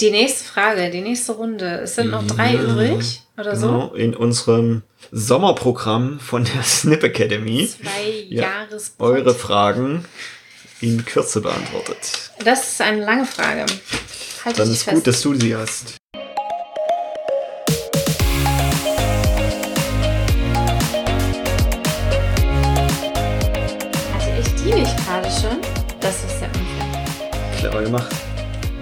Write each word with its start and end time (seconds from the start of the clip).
Die 0.00 0.10
nächste 0.10 0.44
Frage, 0.44 0.90
die 0.90 1.00
nächste 1.02 1.32
Runde. 1.32 1.80
Es 1.82 1.94
sind 1.96 2.10
noch 2.10 2.26
drei 2.26 2.54
Ja, 2.54 2.62
übrig 2.62 3.20
oder 3.36 3.52
Genau, 3.52 3.92
in 3.94 4.14
unserem 4.16 4.82
Sommerprogramm 5.12 6.20
von 6.20 6.44
der 6.44 6.62
Snip 6.64 7.02
Academy. 7.04 7.66
so. 7.66 7.82
Zwei 7.82 8.24
Ja, 8.28 8.42
Jahres. 8.42 8.94
Eure 8.98 9.34
Fragen 9.34 10.04
in 10.80 11.04
Kürze 11.04 11.40
beantwortet. 11.42 12.30
Das 12.44 12.72
ist 12.72 12.80
eine 12.80 13.04
lange 13.04 13.26
Frage. 13.26 13.66
Halte 14.44 14.58
Dann 14.62 14.70
ist 14.70 14.84
fest. 14.84 14.94
gut, 14.96 15.06
dass 15.06 15.20
du 15.20 15.34
sie 15.34 15.54
hast. 15.54 15.96
Hatte 24.14 24.30
ich 24.40 24.54
die 24.62 24.72
nicht 24.74 24.96
gerade 25.06 25.28
schon? 25.30 25.58
Das 26.00 26.16
ist 26.24 26.40
ja 26.40 26.46
unfair. 26.48 27.58
Clever 27.58 27.82
gemacht. 27.82 28.14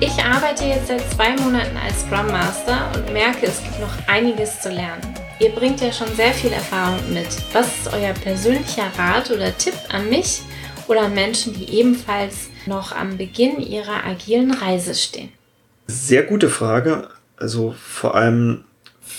Ich 0.01 0.23
arbeite 0.23 0.65
jetzt 0.65 0.87
seit 0.87 1.11
zwei 1.11 1.35
Monaten 1.35 1.77
als 1.77 2.03
Scrum 2.03 2.29
Master 2.29 2.89
und 2.95 3.13
merke, 3.13 3.47
es 3.47 3.61
gibt 3.61 3.81
noch 3.81 3.91
einiges 4.07 4.61
zu 4.61 4.69
lernen. 4.69 5.03
Ihr 5.41 5.51
bringt 5.51 5.81
ja 5.81 5.93
schon 5.93 6.07
sehr 6.15 6.33
viel 6.33 6.53
Erfahrung 6.53 7.01
mit. 7.13 7.27
Was 7.53 7.67
ist 7.67 7.93
euer 7.93 8.13
persönlicher 8.13 8.87
Rat 8.97 9.33
oder 9.33 9.57
Tipp 9.59 9.75
an 9.89 10.09
mich 10.09 10.43
oder 10.87 11.03
an 11.03 11.15
Menschen, 11.15 11.53
die 11.53 11.69
ebenfalls 11.81 12.49
noch 12.67 12.93
am 12.93 13.17
Beginn 13.17 13.59
ihrer 13.59 14.05
agilen 14.05 14.53
Reise 14.53 14.95
stehen? 14.95 15.31
Sehr 15.89 16.23
gute 16.23 16.49
Frage. 16.49 17.09
Also 17.37 17.75
vor 17.77 18.15
allem 18.15 18.67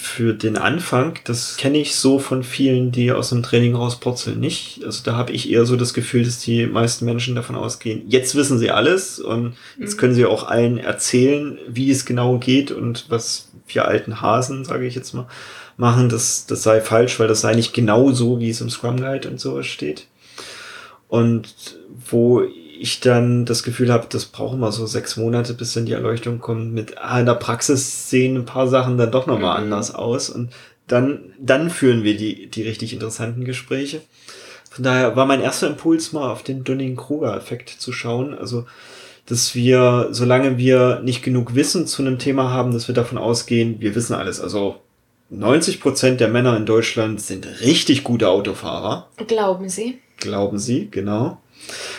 für 0.09 0.33
den 0.33 0.57
Anfang, 0.57 1.19
das 1.23 1.55
kenne 1.55 1.77
ich 1.77 1.95
so 1.95 2.17
von 2.17 2.43
vielen, 2.43 2.91
die 2.91 3.11
aus 3.11 3.29
dem 3.29 3.43
Training 3.43 3.75
rauspurzeln, 3.75 4.39
nicht. 4.39 4.83
Also 4.83 5.03
da 5.03 5.15
habe 5.15 5.31
ich 5.31 5.49
eher 5.49 5.65
so 5.65 5.75
das 5.75 5.93
Gefühl, 5.93 6.23
dass 6.23 6.39
die 6.39 6.65
meisten 6.65 7.05
Menschen 7.05 7.35
davon 7.35 7.55
ausgehen, 7.55 8.01
jetzt 8.07 8.35
wissen 8.35 8.57
sie 8.57 8.71
alles 8.71 9.19
und 9.19 9.55
jetzt 9.79 9.97
können 9.97 10.15
sie 10.15 10.25
auch 10.25 10.47
allen 10.47 10.77
erzählen, 10.79 11.59
wie 11.67 11.91
es 11.91 12.05
genau 12.05 12.39
geht 12.39 12.71
und 12.71 13.05
was 13.09 13.49
wir 13.67 13.87
alten 13.87 14.19
Hasen, 14.19 14.65
sage 14.65 14.87
ich 14.87 14.95
jetzt 14.95 15.13
mal, 15.13 15.27
machen. 15.77 16.09
Das, 16.09 16.47
das 16.47 16.63
sei 16.63 16.81
falsch, 16.81 17.19
weil 17.19 17.27
das 17.27 17.41
sei 17.41 17.53
nicht 17.53 17.73
genau 17.73 18.11
so, 18.11 18.39
wie 18.39 18.49
es 18.49 18.61
im 18.61 18.69
Scrum 18.69 18.97
Guide 18.97 19.29
und 19.29 19.39
sowas 19.39 19.67
steht. 19.67 20.07
Und 21.07 21.77
wo 22.09 22.43
ich 22.79 22.99
dann 23.01 23.45
das 23.45 23.63
Gefühl 23.63 23.91
habe, 23.91 24.07
das 24.09 24.25
brauchen 24.25 24.59
wir 24.59 24.71
so 24.71 24.85
sechs 24.85 25.17
Monate, 25.17 25.53
bis 25.53 25.73
dann 25.73 25.85
die 25.85 25.91
Erleuchtung 25.93 26.39
kommt 26.39 26.73
mit, 26.73 26.97
ah, 26.97 27.19
in 27.19 27.25
der 27.25 27.33
Praxis 27.35 28.09
sehen 28.09 28.35
ein 28.37 28.45
paar 28.45 28.67
Sachen 28.67 28.97
dann 28.97 29.11
doch 29.11 29.27
nochmal 29.27 29.57
Mhm. 29.57 29.63
anders 29.65 29.93
aus 29.93 30.29
und 30.29 30.51
dann, 30.87 31.19
dann 31.39 31.69
führen 31.69 32.03
wir 32.03 32.17
die, 32.17 32.47
die 32.47 32.63
richtig 32.63 32.93
interessanten 32.93 33.45
Gespräche. 33.45 34.01
Von 34.71 34.83
daher 34.83 35.15
war 35.15 35.25
mein 35.25 35.41
erster 35.41 35.67
Impuls 35.67 36.13
mal 36.13 36.31
auf 36.31 36.41
den 36.43 36.63
Dunning-Kruger-Effekt 36.63 37.69
zu 37.69 37.91
schauen. 37.91 38.33
Also, 38.37 38.65
dass 39.25 39.53
wir, 39.53 40.07
solange 40.11 40.57
wir 40.57 41.01
nicht 41.03 41.21
genug 41.23 41.53
Wissen 41.55 41.85
zu 41.85 42.01
einem 42.01 42.17
Thema 42.17 42.49
haben, 42.51 42.71
dass 42.73 42.87
wir 42.87 42.95
davon 42.95 43.17
ausgehen, 43.19 43.75
wir 43.79 43.93
wissen 43.93 44.13
alles. 44.15 44.39
Also 44.41 44.77
90 45.29 45.79
Prozent 45.79 46.19
der 46.19 46.27
Männer 46.29 46.57
in 46.57 46.65
Deutschland 46.65 47.21
sind 47.21 47.45
richtig 47.61 48.03
gute 48.03 48.29
Autofahrer, 48.29 49.07
Glauben 49.27 49.69
Sie? 49.69 49.99
glauben 50.17 50.57
sie, 50.59 50.87
genau. 50.91 51.39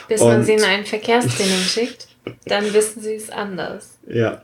Bis 0.09 0.21
man 0.21 0.39
Und- 0.39 0.45
sie 0.45 0.55
in 0.55 0.65
ein 0.65 0.85
Verkehrstraining 0.87 1.61
schickt, 1.69 2.09
dann 2.47 2.73
wissen 2.73 3.03
sie 3.03 3.15
es 3.15 3.31
anders. 3.31 3.99
Ja. 4.09 4.43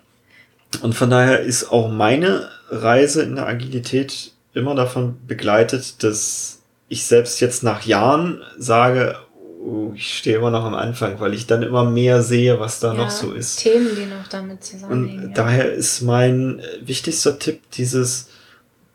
Und 0.83 0.95
von 0.95 1.11
daher 1.11 1.41
ist 1.41 1.71
auch 1.71 1.89
meine 1.89 2.49
Reise 2.71 3.23
in 3.23 3.37
der 3.37 3.47
Agilität 3.47 4.33
immer 4.55 4.75
davon 4.75 5.17
begleitet, 5.27 6.03
dass 6.03 6.61
ich 6.89 7.05
selbst 7.05 7.41
jetzt 7.41 7.63
nach 7.63 7.85
Jahren 7.85 8.43
sage, 8.59 9.17
oh, 9.65 9.93
ich 9.95 10.19
stehe 10.19 10.37
immer 10.39 10.51
noch 10.51 10.65
am 10.65 10.75
Anfang, 10.75 11.19
weil 11.21 11.35
ich 11.35 11.47
dann 11.47 11.63
immer 11.63 11.85
mehr 11.85 12.23
sehe, 12.23 12.59
was 12.61 12.81
da 12.81 12.95
noch 12.95 13.11
so 13.11 13.33
ist. 13.33 13.57
Themen, 13.61 13.91
die 13.97 14.07
noch 14.07 14.27
damit 14.29 14.59
Und 14.59 14.65
zusammenhängen. 14.65 15.23
ja. 15.29 15.35
daher 15.35 15.73
ist 15.73 16.01
mein 16.03 16.63
wichtigster 16.81 17.39
Tipp 17.39 17.61
dieses 17.73 18.29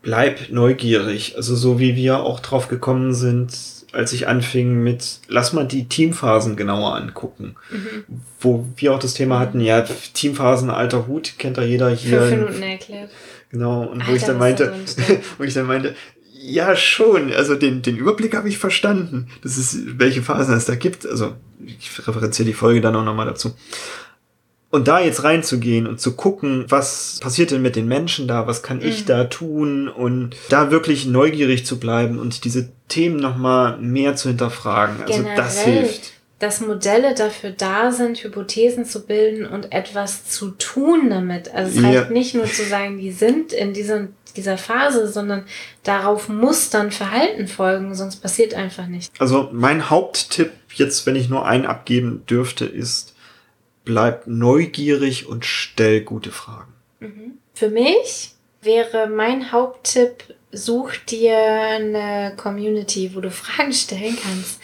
bleib 0.02 0.50
neugierig. 0.50 1.36
Also 1.36 1.54
so 1.54 1.78
wie 1.78 1.94
wir 1.96 2.20
auch 2.20 2.40
drauf 2.40 2.68
gekommen 2.68 3.14
sind, 3.14 3.52
als 3.92 4.12
ich 4.12 4.26
anfing 4.26 4.82
mit, 4.82 5.20
lass 5.28 5.52
mal 5.52 5.66
die 5.66 5.88
Teamphasen 5.88 6.56
genauer 6.56 6.96
angucken. 6.96 7.56
Mhm. 7.70 8.04
Wo 8.40 8.66
wir 8.76 8.94
auch 8.94 8.98
das 8.98 9.14
Thema 9.14 9.38
hatten, 9.38 9.60
ja, 9.60 9.82
Teamphasen, 9.82 10.70
alter 10.70 11.06
Hut, 11.06 11.34
kennt 11.38 11.58
da 11.58 11.62
jeder 11.62 11.90
hier. 11.90 12.22
Fünf 12.22 12.40
Minuten 12.40 12.62
erklärt. 12.62 13.10
Genau, 13.50 13.82
und 13.82 13.98
wo 14.00 14.12
Alter, 14.12 14.16
ich 14.16 14.24
dann 14.24 14.38
meinte, 14.38 14.72
wo 15.38 15.44
ich 15.44 15.54
dann 15.54 15.66
meinte, 15.66 15.94
ja 16.42 16.74
schon, 16.74 17.32
also 17.32 17.54
den, 17.54 17.82
den 17.82 17.96
Überblick 17.96 18.34
habe 18.34 18.48
ich 18.48 18.58
verstanden. 18.58 19.28
Das 19.42 19.58
ist, 19.58 19.98
welche 19.98 20.22
Phasen 20.22 20.54
es 20.54 20.64
da 20.64 20.74
gibt. 20.74 21.06
Also 21.06 21.34
ich 21.64 22.06
referenziere 22.06 22.46
die 22.46 22.54
Folge 22.54 22.80
dann 22.80 22.96
auch 22.96 23.04
nochmal 23.04 23.26
dazu. 23.26 23.54
Und 24.72 24.88
da 24.88 25.00
jetzt 25.00 25.22
reinzugehen 25.22 25.86
und 25.86 26.00
zu 26.00 26.16
gucken, 26.16 26.64
was 26.68 27.18
passiert 27.20 27.50
denn 27.50 27.60
mit 27.60 27.76
den 27.76 27.86
Menschen 27.86 28.26
da, 28.26 28.46
was 28.46 28.62
kann 28.62 28.80
ich 28.80 29.02
Mhm. 29.02 29.06
da 29.06 29.24
tun 29.24 29.86
und 29.88 30.34
da 30.48 30.70
wirklich 30.70 31.04
neugierig 31.06 31.66
zu 31.66 31.78
bleiben 31.78 32.18
und 32.18 32.44
diese 32.44 32.70
Themen 32.88 33.16
nochmal 33.16 33.76
mehr 33.78 34.16
zu 34.16 34.28
hinterfragen. 34.28 35.02
Also 35.02 35.22
das 35.36 35.56
Generell, 35.64 35.82
hilft. 35.82 36.12
Dass 36.38 36.60
Modelle 36.62 37.14
dafür 37.14 37.50
da 37.50 37.92
sind, 37.92 38.24
Hypothesen 38.24 38.86
zu 38.86 39.06
bilden 39.06 39.44
und 39.44 39.72
etwas 39.72 40.24
zu 40.24 40.52
tun 40.52 41.10
damit. 41.10 41.52
Also 41.54 41.78
es 41.78 41.84
Ja. 41.84 41.90
reicht 42.00 42.10
nicht 42.10 42.34
nur 42.34 42.46
zu 42.46 42.64
sagen, 42.64 42.96
die 42.98 43.12
sind 43.12 43.52
in 43.52 43.74
diesem, 43.74 44.14
dieser 44.36 44.56
Phase, 44.56 45.06
sondern 45.06 45.44
darauf 45.82 46.30
muss 46.30 46.70
dann 46.70 46.90
Verhalten 46.90 47.46
folgen, 47.46 47.94
sonst 47.94 48.16
passiert 48.16 48.54
einfach 48.54 48.86
nichts. 48.86 49.20
Also 49.20 49.50
mein 49.52 49.90
Haupttipp 49.90 50.50
jetzt, 50.74 51.04
wenn 51.04 51.14
ich 51.14 51.28
nur 51.28 51.44
einen 51.44 51.66
abgeben 51.66 52.24
dürfte, 52.28 52.64
ist, 52.64 53.11
bleib 53.84 54.26
neugierig 54.26 55.26
und 55.26 55.44
stell 55.44 56.02
gute 56.02 56.30
Fragen. 56.30 56.72
Für 57.54 57.68
mich 57.68 58.30
wäre 58.62 59.08
mein 59.08 59.52
Haupttipp, 59.52 60.34
such 60.52 60.96
dir 61.08 61.36
eine 61.38 62.34
Community, 62.36 63.14
wo 63.14 63.20
du 63.20 63.30
Fragen 63.42 63.72
stellen 63.72 64.16
kannst. 64.22 64.60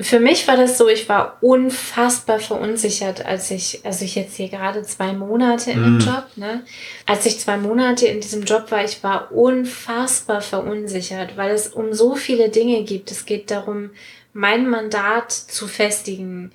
Für 0.00 0.20
mich 0.20 0.46
war 0.46 0.56
das 0.56 0.78
so, 0.78 0.86
ich 0.88 1.08
war 1.08 1.38
unfassbar 1.40 2.38
verunsichert, 2.38 3.26
als 3.26 3.50
ich, 3.50 3.80
also 3.84 4.04
ich 4.04 4.14
jetzt 4.14 4.36
hier 4.36 4.48
gerade 4.48 4.84
zwei 4.84 5.12
Monate 5.12 5.72
in 5.72 5.82
dem 5.82 5.98
Mm. 5.98 6.00
Job, 6.00 6.26
ne? 6.36 6.64
Als 7.04 7.26
ich 7.26 7.40
zwei 7.40 7.56
Monate 7.56 8.06
in 8.06 8.20
diesem 8.20 8.44
Job 8.44 8.70
war, 8.70 8.84
ich 8.84 9.02
war 9.02 9.32
unfassbar 9.32 10.40
verunsichert, 10.40 11.36
weil 11.36 11.50
es 11.50 11.66
um 11.66 11.92
so 11.94 12.14
viele 12.14 12.48
Dinge 12.48 12.84
gibt. 12.84 13.10
Es 13.10 13.26
geht 13.26 13.50
darum, 13.50 13.90
mein 14.32 14.68
Mandat 14.70 15.32
zu 15.32 15.66
festigen, 15.66 16.52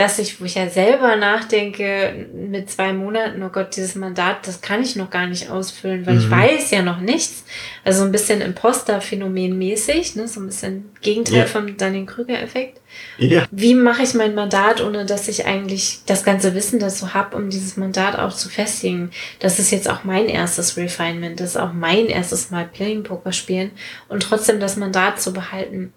dass 0.00 0.18
ich, 0.18 0.40
wo 0.40 0.46
ich 0.46 0.54
ja 0.54 0.66
selber 0.70 1.16
nachdenke, 1.16 2.26
mit 2.34 2.70
zwei 2.70 2.94
Monaten, 2.94 3.42
oh 3.42 3.50
Gott, 3.50 3.76
dieses 3.76 3.96
Mandat, 3.96 4.46
das 4.46 4.62
kann 4.62 4.82
ich 4.82 4.96
noch 4.96 5.10
gar 5.10 5.26
nicht 5.26 5.50
ausfüllen, 5.50 6.06
weil 6.06 6.16
ich 6.16 6.26
Mhm. 6.26 6.30
weiß 6.30 6.70
ja 6.70 6.80
noch 6.82 7.00
nichts. 7.00 7.44
Also 7.84 7.98
so 8.00 8.04
ein 8.06 8.12
bisschen 8.12 8.40
Imposter-Phänomen 8.40 9.58
mäßig, 9.58 10.16
ne? 10.16 10.26
so 10.26 10.40
ein 10.40 10.46
bisschen 10.46 10.88
Gegenteil 11.02 11.40
Ja. 11.40 11.44
vom 11.46 11.76
Dunning-Krüger-Effekt. 11.76 12.80
Ja. 13.18 13.44
Wie 13.50 13.74
mache 13.74 14.02
ich 14.02 14.14
mein 14.14 14.34
Mandat, 14.34 14.80
ohne 14.80 15.04
dass 15.04 15.28
ich 15.28 15.44
eigentlich 15.44 16.00
das 16.06 16.24
ganze 16.24 16.54
Wissen 16.54 16.78
dazu 16.78 17.12
habe, 17.12 17.36
um 17.36 17.50
dieses 17.50 17.76
Mandat 17.76 18.18
auch 18.18 18.32
zu 18.34 18.48
festigen? 18.48 19.10
Das 19.38 19.58
ist 19.58 19.70
jetzt 19.70 19.88
auch 19.88 20.02
mein 20.04 20.28
erstes 20.30 20.78
Refinement, 20.78 21.38
das 21.40 21.50
ist 21.50 21.56
auch 21.58 21.74
mein 21.74 22.06
erstes 22.06 22.50
Mal 22.50 22.64
Playing 22.66 23.02
Poker 23.02 23.32
spielen 23.32 23.70
und 24.08 24.22
trotzdem 24.22 24.60
das 24.60 24.76
Mandat 24.76 25.20
zu 25.20 25.32
behalten. 25.34 25.92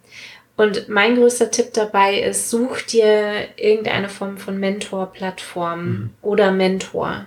Und 0.55 0.87
mein 0.87 1.15
größter 1.15 1.49
Tipp 1.49 1.73
dabei 1.73 2.19
ist, 2.19 2.49
such 2.49 2.83
dir 2.83 3.47
irgendeine 3.55 4.09
Form 4.09 4.37
von 4.37 4.59
Mentor-Plattform 4.59 6.11
oder 6.21 6.51
Mentor. 6.51 7.25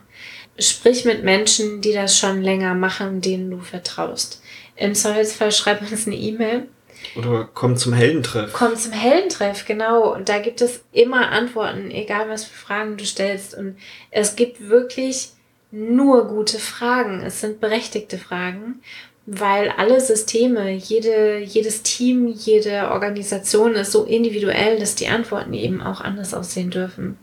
Sprich 0.59 1.05
mit 1.05 1.25
Menschen, 1.25 1.81
die 1.81 1.93
das 1.93 2.17
schon 2.17 2.41
länger 2.41 2.75
machen, 2.75 3.21
denen 3.21 3.51
du 3.51 3.59
vertraust. 3.59 4.41
Im 4.77 4.95
Zweifelsfall 4.95 5.53
schreib 5.53 5.83
uns 5.83 6.07
eine 6.07 6.17
E-Mail. 6.17 6.69
Oder 7.17 7.49
komm 7.53 7.77
zum 7.77 7.93
Heldentreff. 7.93 8.53
Komm 8.53 8.77
zum 8.77 8.93
Heldentreff, 8.93 9.65
genau. 9.65 10.15
Und 10.15 10.29
da 10.29 10.39
gibt 10.39 10.61
es 10.61 10.85
immer 10.93 11.31
Antworten, 11.31 11.91
egal 11.91 12.29
was 12.29 12.45
für 12.45 12.57
Fragen 12.57 12.97
du 12.97 13.05
stellst. 13.05 13.55
Und 13.55 13.77
es 14.11 14.37
gibt 14.37 14.69
wirklich 14.69 15.31
nur 15.71 16.29
gute 16.29 16.59
Fragen. 16.59 17.23
Es 17.23 17.41
sind 17.41 17.61
berechtigte 17.61 18.19
Fragen, 18.19 18.81
weil 19.27 19.71
alle 19.71 20.01
Systeme, 20.01 20.71
jede, 20.71 21.39
jedes 21.39 21.83
Team, 21.83 22.29
jede 22.29 22.91
Organisation 22.91 23.75
ist 23.75 23.91
so 23.91 24.05
individuell, 24.05 24.79
dass 24.79 24.95
die 24.95 25.09
Antworten 25.09 25.53
eben 25.53 25.83
auch 25.83 26.01
anders 26.01 26.33
aussehen 26.33 26.71
dürfen. 26.71 27.19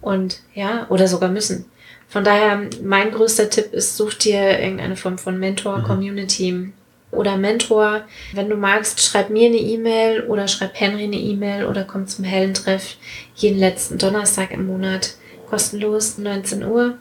Und 0.00 0.40
ja, 0.54 0.86
oder 0.88 1.06
sogar 1.06 1.30
müssen. 1.30 1.66
Von 2.08 2.24
daher, 2.24 2.68
mein 2.82 3.10
größter 3.10 3.50
Tipp 3.50 3.72
ist, 3.72 3.96
such 3.96 4.14
dir 4.14 4.58
irgendeine 4.58 4.96
Form 4.96 5.18
von 5.18 5.38
Mentor, 5.38 5.82
Community 5.82 6.72
oder 7.10 7.36
Mentor. 7.36 8.02
Wenn 8.32 8.48
du 8.48 8.56
magst, 8.56 9.02
schreib 9.02 9.30
mir 9.30 9.48
eine 9.48 9.56
E-Mail 9.56 10.22
oder 10.24 10.48
schreib 10.48 10.78
Henry 10.78 11.04
eine 11.04 11.16
E-Mail 11.16 11.66
oder 11.66 11.84
komm 11.84 12.06
zum 12.06 12.24
Hellentreff 12.24 12.96
jeden 13.34 13.58
letzten 13.58 13.98
Donnerstag 13.98 14.50
im 14.52 14.66
Monat. 14.66 15.14
Kostenlos, 15.48 16.18
19 16.18 16.64
Uhr. 16.64 16.98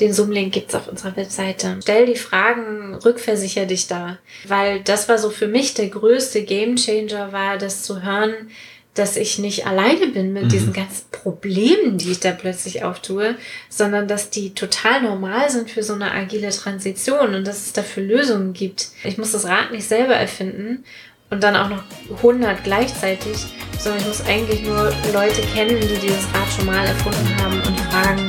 Den 0.00 0.12
Zoom-Link 0.12 0.52
gibt's 0.52 0.74
auf 0.74 0.88
unserer 0.88 1.16
Webseite. 1.16 1.76
Stell 1.80 2.06
die 2.06 2.16
Fragen, 2.16 2.94
rückversicher 2.96 3.66
dich 3.66 3.86
da. 3.86 4.18
Weil 4.46 4.80
das 4.80 5.08
war 5.08 5.18
so 5.18 5.30
für 5.30 5.46
mich 5.46 5.74
der 5.74 5.88
größte 5.88 6.42
Gamechanger 6.42 7.32
war, 7.32 7.58
das 7.58 7.82
zu 7.82 8.02
hören, 8.02 8.50
dass 8.94 9.16
ich 9.16 9.38
nicht 9.38 9.66
alleine 9.66 10.06
bin 10.08 10.32
mit 10.32 10.44
mhm. 10.44 10.48
diesen 10.48 10.72
ganzen 10.72 11.06
Problemen, 11.10 11.98
die 11.98 12.12
ich 12.12 12.20
da 12.20 12.30
plötzlich 12.30 12.84
auftue, 12.84 13.34
sondern 13.68 14.06
dass 14.06 14.30
die 14.30 14.54
total 14.54 15.02
normal 15.02 15.50
sind 15.50 15.70
für 15.70 15.82
so 15.82 15.94
eine 15.94 16.12
agile 16.12 16.50
Transition 16.50 17.34
und 17.34 17.46
dass 17.46 17.66
es 17.66 17.72
dafür 17.72 18.04
Lösungen 18.04 18.52
gibt. 18.52 18.88
Ich 19.02 19.18
muss 19.18 19.32
das 19.32 19.46
Rad 19.46 19.72
nicht 19.72 19.86
selber 19.86 20.14
erfinden 20.14 20.84
und 21.30 21.42
dann 21.42 21.56
auch 21.56 21.68
noch 21.68 21.82
100 22.18 22.62
gleichzeitig, 22.62 23.36
sondern 23.78 24.00
ich 24.00 24.06
muss 24.06 24.24
eigentlich 24.26 24.62
nur 24.62 24.92
Leute 25.12 25.42
kennen, 25.54 25.80
die 25.80 26.06
dieses 26.06 26.24
Rad 26.32 26.52
schon 26.56 26.66
mal 26.66 26.86
erfunden 26.86 27.36
haben 27.42 27.60
und 27.62 27.80
fragen, 27.80 28.28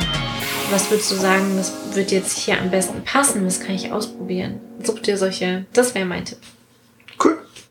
was 0.72 0.90
würdest 0.90 1.12
du 1.12 1.16
sagen, 1.16 1.58
was 1.58 1.74
wird 1.94 2.12
jetzt 2.12 2.38
hier 2.38 2.60
am 2.60 2.72
besten 2.72 3.04
passen, 3.04 3.46
was 3.46 3.60
kann 3.60 3.76
ich 3.76 3.92
ausprobieren? 3.92 4.60
Such 4.84 5.00
dir 5.00 5.18
solche, 5.18 5.66
das 5.74 5.96
wäre 5.96 6.06
mein 6.06 6.26
Tipp. 6.26 6.40